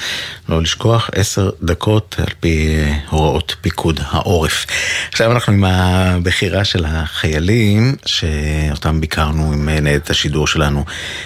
לא 0.50 0.62
לשכוח, 0.62 1.10
10 1.16 1.50
דקות 1.64 2.16
על 2.20 2.34
פי 2.40 2.84
הוראות 3.10 3.56
פיקוד 3.62 4.00
העורף. 4.04 4.66
עכשיו 5.12 5.32
אנחנו 5.32 5.54
עם 5.54 5.64
הבחירה 5.64 6.66
של 6.66 6.86
החיילים, 6.88 7.96
שאותם 8.06 9.02
ביקרנו 9.02 9.54
עם 9.54 9.70
ניידת 9.70 10.10
השידור 10.10 10.48
שלנו 10.48 10.86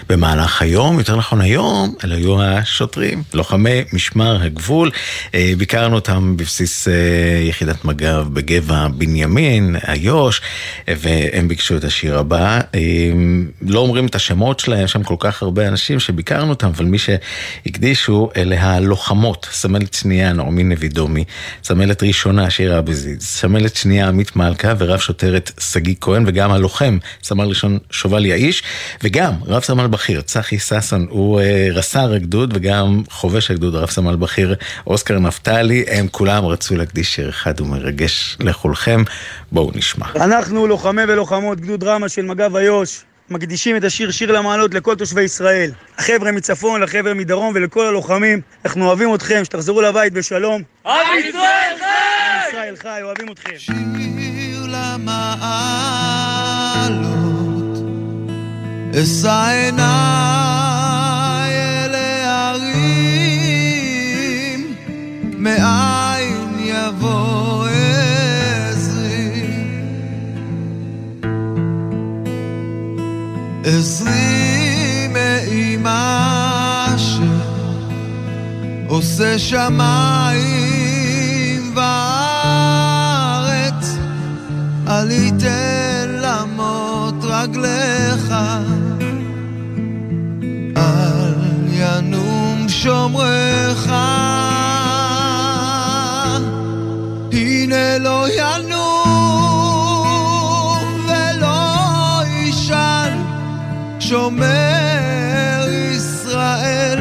במהלך 0.09 0.61
היום. 0.61 0.99
יותר 0.99 1.15
נכון 1.15 1.41
היום, 1.41 1.95
אלה 2.03 2.15
היו 2.15 2.43
השוטרים, 2.43 3.23
לוחמי 3.33 3.83
משמר 3.93 4.43
הגבול. 4.43 4.91
ביקרנו 5.57 5.95
אותם 5.95 6.37
בבסיס 6.37 6.87
יחידת 7.49 7.85
מג"ב 7.85 8.23
בגבע 8.33 8.87
בנימין, 8.87 9.75
איו"ש. 9.87 10.38
והם 10.87 11.47
ביקשו 11.47 11.77
את 11.77 11.83
השיר 11.83 12.19
הבא. 12.19 12.59
לא 13.61 13.79
אומרים 13.79 14.05
את 14.05 14.15
השמות 14.15 14.59
שלהם, 14.59 14.83
יש 14.85 14.91
שם 14.91 15.03
כל 15.03 15.15
כך 15.19 15.43
הרבה 15.43 15.67
אנשים 15.67 15.99
שביקרנו 15.99 16.49
אותם, 16.49 16.67
אבל 16.67 16.85
מי 16.85 16.97
שהקדישו 16.97 18.29
אלה 18.35 18.61
הלוחמות, 18.61 19.47
סמלת 19.51 19.93
שנייה 19.93 20.33
נעמי 20.33 20.63
נבידומי, 20.63 21.23
סמלת 21.63 22.03
ראשונה 22.03 22.49
שירה 22.49 22.79
אבזיז, 22.79 23.21
סמלת 23.21 23.75
שנייה 23.75 24.07
עמית 24.07 24.35
מלכה 24.35 24.73
ורב 24.77 24.99
שוטרת 24.99 25.51
שגיא 25.59 25.95
כהן, 26.01 26.23
וגם 26.27 26.51
הלוחם, 26.51 26.97
סמל 27.23 27.45
ראשון 27.45 27.77
שובל 27.91 28.25
יאיש, 28.25 28.63
וגם 29.03 29.33
רב 29.45 29.63
סמל 29.63 29.87
בכיר 29.87 30.21
צחי 30.21 30.59
ששון, 30.59 31.07
הוא 31.09 31.41
רס"ר 31.73 32.13
הגדוד 32.13 32.51
וגם 32.57 33.03
חובש 33.09 33.51
הגדוד, 33.51 33.75
רב 33.75 33.89
סמל 33.89 34.15
בכיר 34.15 34.55
אוסקר 34.87 35.19
נפתלי, 35.19 35.83
הם 35.87 36.07
כולם 36.11 36.45
רצו 36.45 36.75
להקדיש 36.75 37.15
שיר 37.15 37.29
אחד 37.29 37.61
ומרגש 37.61 38.37
לכולכם. 38.39 39.03
בואו 39.51 39.71
נשמע. 39.75 40.05
אנחנו 40.15 40.67
לוחמי 40.67 41.01
ולוחמות 41.07 41.61
גדוד 41.61 41.83
רמה 41.83 42.09
של 42.09 42.21
מג"ב 42.25 42.55
איו"ש 42.55 43.03
מקדישים 43.29 43.75
את 43.77 43.83
השיר 43.83 44.11
שיר 44.11 44.31
למעלות 44.31 44.73
לכל 44.73 44.95
תושבי 44.95 45.21
ישראל. 45.21 45.71
החבר'ה 45.97 46.31
מצפון, 46.31 46.81
לחבר'ה 46.81 47.13
מדרום 47.13 47.51
ולכל 47.55 47.85
הלוחמים. 47.85 48.41
אנחנו 48.65 48.85
אוהבים 48.85 49.15
אתכם, 49.15 49.41
שתחזרו 49.43 49.81
לבית 49.81 50.13
בשלום. 50.13 50.61
עם 50.85 50.93
ישראל 51.29 51.75
חי! 51.79 51.85
ישראל 52.49 52.75
חי, 52.75 52.99
אוהבים 53.03 53.31
אתכם. 53.31 53.57
שיר 53.57 54.65
למעלות, 54.67 55.39
אשא 59.03 59.47
עיניי 59.49 59.79
אל 61.85 61.95
ההרים, 61.95 62.65
מאין 65.37 66.08
עזרי 73.63 75.07
מאימה 75.13 76.95
שעושה 78.87 79.39
שמיים 79.39 80.39
וארץ, 81.75 83.17
אל 84.87 85.11
יתן 85.11 86.19
למות 86.21 87.15
רגליך, 87.23 88.33
אל 90.77 91.33
ינום 91.71 92.69
שומרך, 92.69 93.89
הנה 97.31 97.97
לא 97.97 98.25
ינום 98.29 98.78
שומר 104.09 105.65
ישראל, 105.69 106.99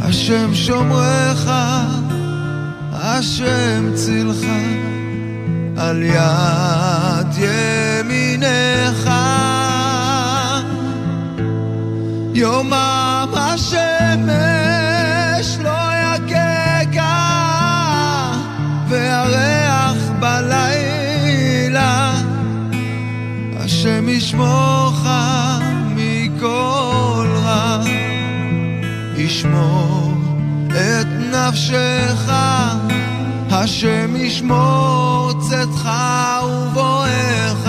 השם 0.00 0.54
שומרך, 0.54 1.50
השם 2.92 3.90
צילך, 3.94 4.44
על 5.76 6.02
יד 6.02 7.34
ימינך. 7.38 9.10
יומם 12.34 13.28
השמש 13.36 14.28
לא 15.62 15.78
יככה, 16.04 17.27
השם 23.78 24.08
ישמורך 24.08 25.08
מכל 25.96 27.26
רע, 27.44 27.82
ישמור 29.16 30.14
את 30.68 31.06
נפשך, 31.06 32.32
השם 33.50 34.16
ישמור 34.16 35.32
צאתך 35.48 35.90
ובואך, 36.44 37.68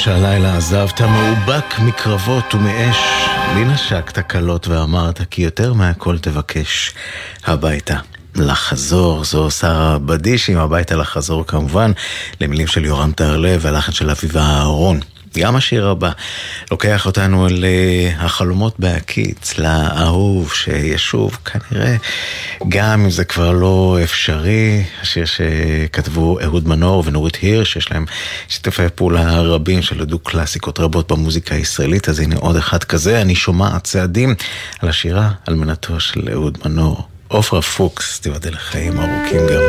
שהלילה 0.00 0.56
עזבת 0.56 1.00
מאובק 1.00 1.78
מקרבות 1.78 2.54
ומאש, 2.54 2.96
לי 3.54 3.64
נשקת 3.64 4.18
קלות 4.18 4.68
ואמרת 4.68 5.20
כי 5.30 5.42
יותר 5.42 5.72
מהכל 5.72 6.18
תבקש 6.18 6.94
הביתה. 7.44 7.96
לחזור, 8.34 9.24
זו 9.24 9.50
שרה 9.50 9.98
בדישים, 9.98 10.58
הביתה 10.58 10.96
לחזור 10.96 11.46
כמובן, 11.46 11.92
למילים 12.40 12.66
של 12.66 12.84
יורם 12.84 13.12
טהרלב 13.12 13.60
והלחן 13.62 13.92
של 13.92 14.10
אביבה 14.10 14.40
אהרון. 14.40 15.00
גם 15.38 15.56
השיר 15.56 15.88
הבא 15.88 16.10
לוקח 16.70 17.06
אותנו 17.06 17.48
אל 17.48 17.64
אה, 17.64 18.70
בהקיץ, 18.78 19.58
לאהוב 19.58 20.52
שישוב 20.52 21.38
כנראה, 21.44 21.96
גם 22.68 23.04
אם 23.04 23.10
זה 23.10 23.24
כבר 23.24 23.52
לא 23.52 23.98
אפשרי, 24.04 24.84
השיר 25.02 25.24
שכתבו 25.24 26.38
אהוד 26.40 26.68
מנור 26.68 27.02
ונורית 27.06 27.36
הירש, 27.36 27.72
שיש 27.72 27.92
להם 27.92 28.04
שיתופי 28.48 28.82
פעולה 28.94 29.40
רבים 29.40 29.82
שלדו 29.82 30.18
קלאסיקות 30.18 30.80
רבות 30.80 31.12
במוזיקה 31.12 31.54
הישראלית, 31.54 32.08
אז 32.08 32.20
הנה 32.20 32.36
עוד 32.36 32.56
אחד 32.56 32.84
כזה, 32.84 33.20
אני 33.20 33.34
שומעת 33.34 33.84
צעדים 33.84 34.34
על 34.78 34.88
השירה 34.88 35.30
אלמנתו 35.48 36.00
של 36.00 36.28
אהוד 36.32 36.58
מנור. 36.64 37.08
עופרה 37.28 37.62
פוקס, 37.62 38.20
תיבדל 38.20 38.52
לחיים 38.52 39.00
ארוכים 39.00 39.40
גם 39.40 39.62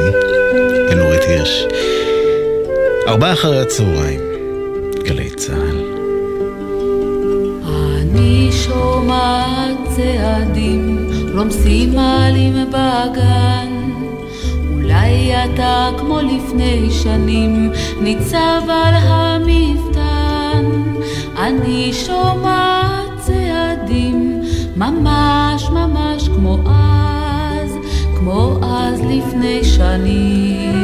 ונורית 0.91 1.21
הירש. 1.21 1.63
ארבעה 3.07 3.33
אחרי 3.33 3.61
הצהריים. 3.61 4.30
גלי 5.03 5.29
צה"ל. 5.29 5.81
אני 7.65 8.49
שומעת 8.51 9.77
צעדים 9.95 11.07
רומסים 11.35 11.99
עלים 11.99 12.53
בגן. 12.69 13.67
אולי 14.73 15.33
אתה 15.45 15.89
כמו 15.97 16.19
לפני 16.21 16.91
שנים 16.91 17.71
ניצב 18.01 18.61
על 18.69 18.93
המפתן. 18.97 20.65
אני 21.37 21.93
שומעת 21.93 23.09
צעדים 23.17 24.41
ממש 24.75 25.69
ממש 25.69 26.27
כמו 26.27 26.57
אז 26.65 27.71
כמו 28.19 28.59
אז 28.63 29.01
לפני 29.01 29.63
שנים 29.63 30.80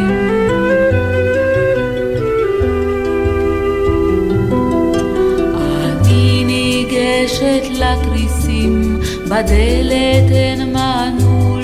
בדלת 9.29 10.31
אין 10.31 10.73
מנעול. 10.73 11.63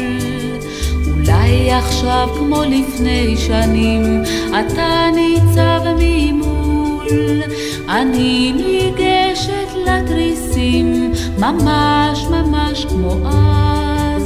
אולי 1.08 1.72
עכשיו 1.72 2.30
כמו 2.40 2.64
לפני 2.64 3.38
שנים, 3.38 4.24
אתה 4.50 5.10
ניצב 5.16 5.82
ממול. 6.00 7.42
אני 7.90 8.54
ניגשת 8.56 9.70
לתריסים, 9.86 11.12
ממש 11.40 12.26
ממש 12.30 12.86
כמו 12.86 13.18
אז, 13.26 14.24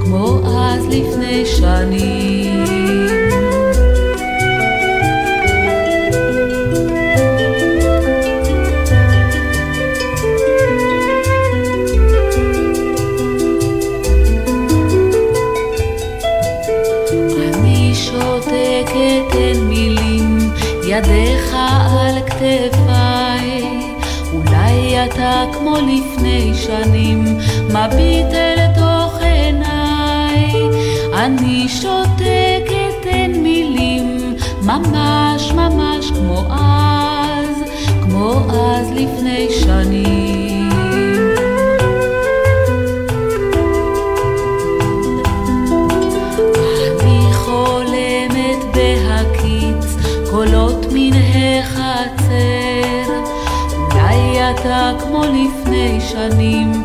כמו 0.00 0.40
אז 0.44 0.86
לפני 0.86 1.46
שנים. 1.46 3.15
ידיך 20.98 21.56
על 21.90 22.18
כתפיי, 22.26 23.62
אולי 24.32 25.04
אתה 25.04 25.44
כמו 25.52 25.76
לפני 25.76 26.52
שנים, 26.54 27.24
מביט 27.68 28.32
אל 28.32 28.66
תוך 28.74 29.18
עיניי. 29.20 30.52
אני 31.14 31.68
שותקת 31.68 33.06
אין 33.06 33.42
מילים, 33.42 34.36
ממש 34.62 35.52
ממש 35.52 36.10
כמו 36.10 36.44
אז, 36.50 37.70
כמו 38.02 38.40
אז 38.50 38.90
לפני 38.90 39.46
שנים. 39.64 40.35
כמו 55.00 55.22
לפני 55.24 56.00
שנים, 56.00 56.75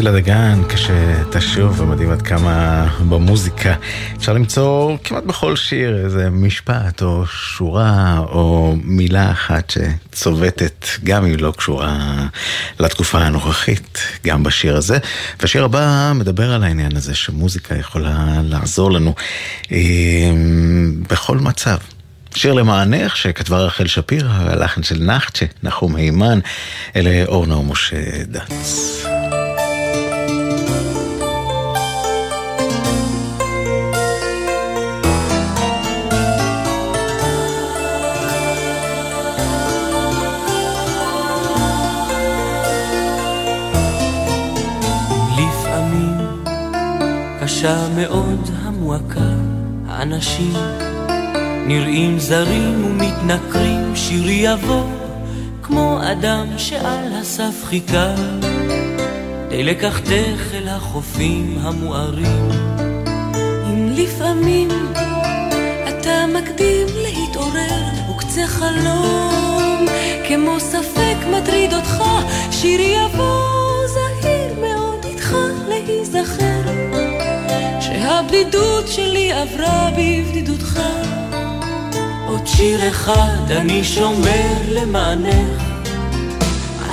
צילה 0.00 0.12
דגן, 0.12 0.62
כשתשוב, 0.68 1.80
ומדהים 1.80 2.10
עד 2.10 2.22
כמה 2.22 2.86
במוזיקה 3.08 3.74
אפשר 4.16 4.32
למצוא 4.32 4.96
כמעט 5.04 5.24
בכל 5.24 5.56
שיר 5.56 6.04
איזה 6.04 6.30
משפט 6.30 7.02
או 7.02 7.26
שורה 7.26 8.18
או 8.18 8.74
מילה 8.84 9.30
אחת 9.30 9.72
שצובטת, 9.72 10.86
גם 11.04 11.24
אם 11.24 11.36
לא 11.38 11.52
קשורה 11.56 12.26
לתקופה 12.78 13.18
הנוכחית, 13.18 13.98
גם 14.26 14.42
בשיר 14.42 14.76
הזה. 14.76 14.98
והשיר 15.40 15.64
הבא 15.64 16.12
מדבר 16.14 16.52
על 16.52 16.64
העניין 16.64 16.96
הזה 16.96 17.14
שמוזיקה 17.14 17.74
יכולה 17.74 18.26
לעזור 18.42 18.92
לנו 18.92 19.14
אה, 19.72 19.78
בכל 21.10 21.38
מצב. 21.38 21.76
שיר 22.34 22.52
למענך 22.52 23.16
שכתבה 23.16 23.58
רחל 23.58 23.86
שפירא, 23.86 24.32
הלחן 24.32 24.82
של 24.82 25.02
נחצ'ה, 25.02 25.46
נחום 25.62 25.96
הימן, 25.96 26.38
אלה 26.96 27.24
אורנה 27.26 27.56
ומשה 27.56 28.24
דץ. 28.24 29.19
קשה 47.60 47.88
מאוד 47.96 48.50
המועקה, 48.62 49.34
האנשים 49.88 50.52
נראים 51.66 52.18
זרים 52.18 52.84
ומתנכרים, 52.84 53.96
שירי 53.96 54.32
יבוא 54.32 54.84
כמו 55.62 55.98
אדם 56.12 56.46
שעל 56.56 57.12
הסף 57.12 57.64
חיכה, 57.64 58.14
די 59.48 59.62
לקחתך 59.62 60.54
אל 60.54 60.68
החופים 60.68 61.58
המוארים. 61.60 62.48
אם 63.68 63.88
לפעמים 63.92 64.68
אתה 65.88 66.26
מקדים 66.26 66.86
להתעורר, 67.02 68.10
וקצה 68.10 68.46
חלום 68.46 69.86
כמו 70.28 70.60
ספק 70.60 71.16
מטריד 71.30 71.74
אותך, 71.74 72.02
שירי 72.50 72.94
יבוא 73.04 73.69
שהבדידות 78.40 78.88
שלי 78.88 79.32
עברה 79.32 79.90
בבדידותך. 79.92 80.80
עוד 82.26 82.46
שיר 82.46 82.88
אחד 82.88 83.50
אני 83.50 83.84
שומר 83.84 84.52
למענך, 84.68 85.62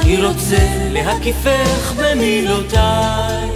אני 0.01 0.25
רוצה 0.25 0.67
להקיפך 0.91 1.93
במילותיי, 1.97 3.49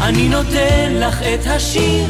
אני 0.00 0.28
נותן 0.28 0.92
לך 0.92 1.22
את 1.22 1.46
השיר, 1.46 2.06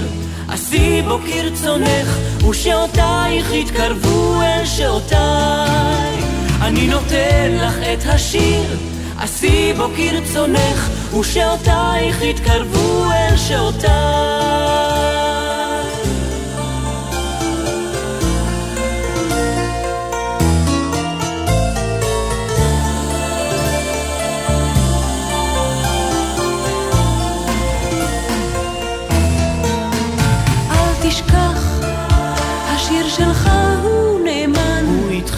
עשי 0.48 1.02
בו 1.02 1.18
כרצונך, 1.26 2.18
ושעותייך 2.50 3.52
יתקרבו 3.52 4.42
אל 4.42 4.66
שעותיי. 4.66 6.22
אני 6.60 6.86
נותן 6.86 7.56
לך 7.60 7.74
את 7.92 8.06
השיר, 8.06 8.76
עשי 9.18 9.72
בו 9.76 9.86
כרצונך, 9.96 10.88
ושעותייך 11.20 12.22
יתקרבו 12.22 13.04
אל 13.12 13.36
שעותיי. 13.36 14.43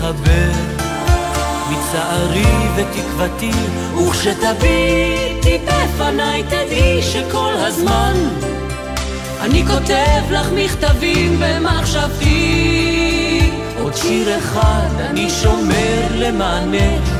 מתחבר 0.07 0.51
מצערי 1.71 2.45
ותקוותי, 2.77 3.51
וכשתביטי 3.97 5.59
בפניי 5.65 6.43
תדעי 6.43 7.03
שכל 7.03 7.53
הזמן 7.57 8.15
אני 9.41 9.67
כותב 9.67 10.31
לך 10.31 10.47
מכתבים 10.55 11.41
במחשבתי. 11.41 12.31
עוד 13.83 13.95
שיר 13.97 14.39
אחד 14.39 15.01
אני 15.11 15.31
שומר 15.31 16.07
למענך, 16.15 17.11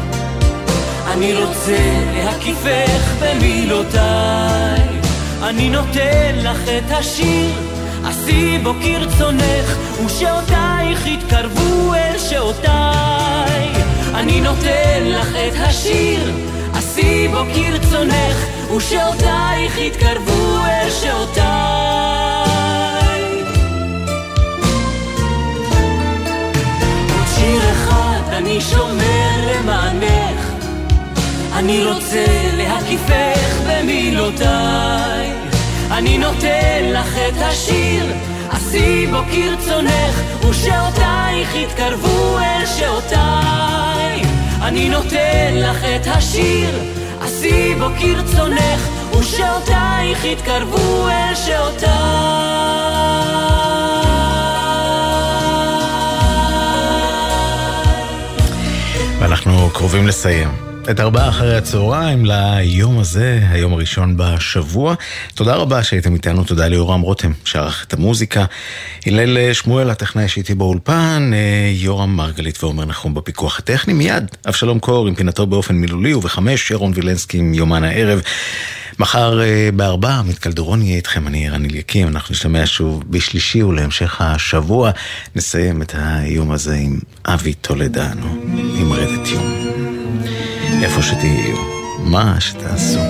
אני 1.13 1.35
רוצה 1.35 1.79
להקיפך 2.15 3.13
במילותיי. 3.21 4.81
אני 5.43 5.71
נותן 5.71 6.35
לך 6.35 6.69
את 6.69 6.91
השיר 6.91 7.66
עשי 8.27 8.59
בו 8.59 8.75
כרצונך, 8.83 9.77
ושעותייך 10.07 11.07
יתקרבו 11.07 11.95
אל 11.95 12.19
שעותיי. 12.19 13.69
אני 14.15 14.41
נותן 14.41 15.03
לך 15.05 15.29
את 15.29 15.53
השיר, 15.57 16.33
עשי 16.75 17.29
בו 17.29 17.45
כרצונך, 17.55 18.37
ושעותייך 18.77 19.79
יתקרבו 19.79 20.59
אל 20.67 20.91
שעותיי. 20.91 21.45
עוד 27.17 27.27
שיר 27.37 27.61
אחד 27.73 28.21
אני 28.33 28.61
שומר 28.61 29.31
למענך, 29.47 30.41
אני 31.53 31.85
רוצה 31.85 32.27
להקיפך 32.57 33.61
במילותיי. 33.67 35.16
אני 35.97 36.19
נותן 36.19 36.85
לך 36.93 37.19
את 37.29 37.35
השיר, 37.37 38.07
עשי 38.51 39.07
בו 39.07 39.19
כרצונך, 39.33 40.45
ושעותייך 40.49 41.55
יתקרבו 41.55 42.39
אל 42.39 42.67
שעותיי. 42.67 44.23
אני 44.63 44.89
נותן 44.89 45.55
לך 45.55 45.85
את 45.85 46.07
השיר, 46.07 46.79
עשי 47.21 47.75
בו 47.75 47.87
כרצונך, 48.01 48.89
ושעותייך 49.19 50.25
יתקרבו 50.25 51.09
אל 51.09 51.35
שעותיי. 51.35 51.91
ואנחנו 59.21 59.71
קרובים 59.73 60.07
לסיים. 60.07 60.76
את 60.91 61.01
ארבעה 61.01 61.29
אחרי 61.29 61.57
הצהריים 61.57 62.27
ליום 62.27 62.99
הזה, 62.99 63.41
היום 63.51 63.73
הראשון 63.73 64.17
בשבוע. 64.17 64.95
תודה 65.35 65.55
רבה 65.55 65.83
שהייתם 65.83 66.15
איתנו, 66.15 66.45
תודה 66.45 66.69
ליורם 66.69 67.01
רותם, 67.01 67.33
שערך 67.45 67.85
את 67.89 67.93
המוזיקה. 67.93 68.45
הלל 69.07 69.53
שמואל, 69.53 69.91
הטכנאי 69.91 70.29
שהייתי 70.29 70.55
באולפן, 70.55 71.31
אה, 71.35 71.71
יורם 71.73 72.17
מרגלית 72.17 72.65
ועומר 72.65 72.85
נחום 72.85 73.15
בפיקוח 73.15 73.59
הטכני. 73.59 73.93
מיד, 73.93 74.25
אבשלום 74.49 74.79
קור 74.79 75.09
עם 75.09 75.15
פינתו 75.15 75.47
באופן 75.47 75.75
מילולי, 75.75 76.15
ובחמש, 76.15 76.69
שרון 76.69 76.93
וילנסקי 76.95 77.39
עם 77.39 77.55
יומן 77.55 77.85
הערב. 77.85 78.21
מחר 78.99 79.43
אה, 79.43 79.69
בארבע, 79.77 80.23
מתקלדרון 80.23 80.83
יהיה 80.83 80.97
איתכם, 80.97 81.27
אני 81.27 81.49
ערן 81.49 81.65
אליקים, 81.65 82.09
אנחנו 82.09 82.33
נשתמע 82.33 82.63
שוב 82.67 83.03
בשלישי 83.11 83.63
ולהמשך 83.63 84.21
השבוע. 84.21 84.91
נסיים 85.37 85.83
את 85.83 85.95
היום 85.97 86.51
הזה 86.51 86.75
עם 86.75 86.99
אבי 87.27 87.55
טולדנו, 87.55 88.37
עם 88.79 88.93
רדת 88.93 89.29
יום. 89.29 89.86
איפה 90.83 91.03
שתהיו, 91.03 91.57
מה 91.99 92.41
שתעשו, 92.41 93.01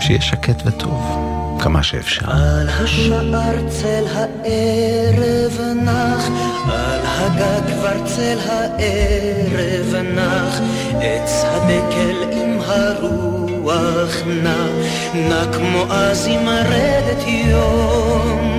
שיהיה 0.00 0.20
שקט 0.20 0.62
וטוב, 0.66 1.18
כמה 1.60 1.82
שאפשר. 1.82 2.30
על 2.30 2.68
השער 2.68 3.68
צל 3.68 4.04
הערב 4.14 5.60
נח, 5.84 6.28
על 6.72 7.00
הגג 7.04 7.74
כבר 7.74 8.06
צל 8.06 8.38
הערב 8.46 9.94
נח, 10.14 10.60
עץ 11.00 11.44
הדקל 11.44 12.32
עם 12.32 12.58
הרוח 12.66 14.16
נע, 14.26 14.66
נע 15.14 15.52
כמו 15.52 15.84
אז 15.92 16.26
עם 16.26 16.48
רדת 16.48 17.22
יום. 17.26 18.50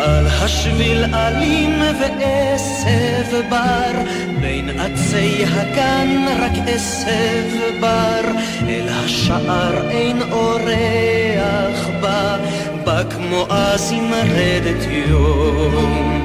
על 0.00 0.26
השביל 0.26 1.04
אלים 1.14 1.82
ועשב 2.00 3.48
בר, 3.50 4.02
בין 4.40 4.61
עצי 4.84 5.44
הגן 5.44 6.24
רק 6.40 6.52
עשב 6.66 7.80
בר, 7.80 8.20
אל 8.68 8.88
השער 8.88 9.90
אין 9.90 10.22
אורח 10.32 11.88
בא, 12.00 12.36
בא 12.84 13.02
כמו 13.10 13.46
אז 13.50 13.92
עם 13.92 14.12
רדת 14.14 14.86
יום. 15.08 16.24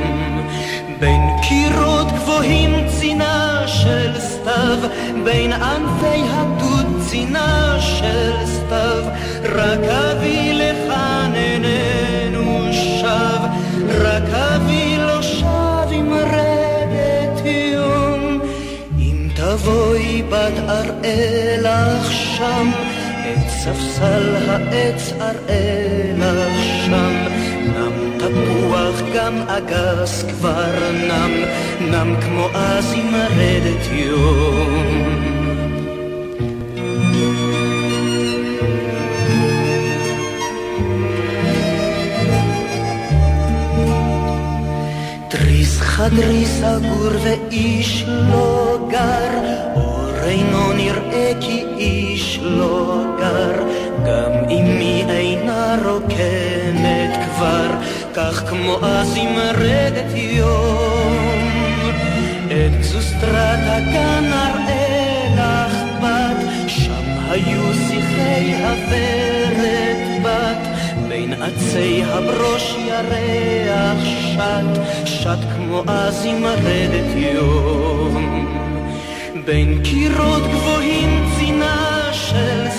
בין 1.00 1.22
קירות 1.42 2.08
גבוהים 2.12 2.76
צינה 3.00 3.64
של 3.68 4.20
סתיו, 4.20 4.78
בין 5.24 5.54
ענפי 5.54 6.22
הדוד 6.30 7.02
צינה 7.10 7.78
של 7.80 8.34
סתיו, 8.46 9.04
רק 9.44 9.80
אביא 9.80 10.54
לכאן 10.54 11.32
איננו 11.36 12.68
שב. 12.72 13.48
רק 13.90 14.24
אבי 14.34 14.57
תבואי 19.68 20.24
בת 20.30 20.54
אראלך 20.70 22.12
שם, 22.12 22.72
עץ 23.26 23.50
ספסל 23.50 24.36
העץ 24.48 25.14
אראה 25.22 26.12
לך 26.18 26.64
שם, 26.86 27.14
נם 27.64 28.18
תפוח 28.18 29.02
גם 29.16 29.38
אגס 29.48 30.24
כבר 30.24 30.92
נם, 30.94 31.32
נם 31.92 32.16
כמו 32.22 32.50
אז 32.54 32.94
עם 32.94 33.16
רדת 33.16 33.92
יום. 33.92 35.38
תריס 45.30 45.80
חדרי 45.82 46.46
סגור 46.46 47.12
ואיש 47.24 48.04
לא 48.08 48.78
גר, 48.92 49.57
אינו 50.28 50.74
נראה 50.74 51.32
כי 51.42 51.66
איש 51.78 52.40
לא 52.42 53.04
גר, 53.20 53.52
גם 54.06 54.32
אמי 54.50 55.06
אינה 55.10 55.76
רוקמת 55.86 57.20
כבר, 57.26 57.68
כך 58.14 58.44
כמו 58.50 58.78
אז 58.82 59.18
עם 59.18 59.36
רדת 59.58 60.16
יום. 60.16 61.58
את 62.48 62.80
גזוסטרת 62.80 63.60
הגן 63.66 64.32
אראה 64.34 65.28
לך 65.36 66.02
בת, 66.04 66.46
שם 66.68 67.30
היו 67.30 67.74
שיחי 67.88 68.54
הוורת 68.56 70.24
בת. 70.24 70.68
בין 71.08 71.34
עצי 71.42 72.04
הברוש 72.06 72.76
ירח 72.78 74.06
שט, 74.06 74.82
שט 75.06 75.40
כמו 75.56 75.84
אז 75.88 76.26
עם 76.26 76.46
רדת 76.46 77.16
יום. 77.16 78.67
Բենքի 79.48 80.02
ռոտ 80.12 80.48
գոհին 80.52 81.14
զինաշել 81.38 82.78